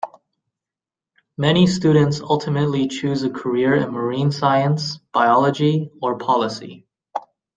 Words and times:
Many 1.37 1.67
students 1.67 2.21
ultimately 2.21 2.87
choose 2.87 3.21
a 3.21 3.29
career 3.29 3.75
in 3.75 3.91
marine 3.91 4.31
science, 4.31 4.97
biology, 5.13 5.91
or 6.01 6.17
policy. 6.17 6.87